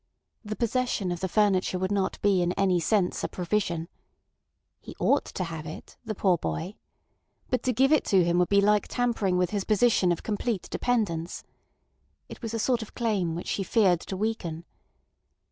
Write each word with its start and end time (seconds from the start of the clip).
The 0.43 0.55
possession 0.55 1.11
of 1.11 1.19
the 1.19 1.27
furniture 1.29 1.77
would 1.77 1.91
not 1.91 2.19
be 2.23 2.41
in 2.41 2.53
any 2.53 2.79
sense 2.79 3.23
a 3.23 3.27
provision. 3.29 3.87
He 4.79 4.95
ought 4.99 5.25
to 5.25 5.43
have 5.43 5.67
it—the 5.67 6.15
poor 6.15 6.39
boy. 6.39 6.73
But 7.51 7.61
to 7.61 7.71
give 7.71 7.91
it 7.91 8.03
to 8.05 8.23
him 8.25 8.39
would 8.39 8.49
be 8.49 8.61
like 8.61 8.87
tampering 8.87 9.37
with 9.37 9.51
his 9.51 9.63
position 9.63 10.11
of 10.11 10.23
complete 10.23 10.67
dependence. 10.71 11.43
It 12.29 12.41
was 12.41 12.55
a 12.55 12.57
sort 12.57 12.81
of 12.81 12.95
claim 12.95 13.35
which 13.35 13.45
she 13.45 13.61
feared 13.61 13.99
to 13.99 14.17
weaken. 14.17 14.65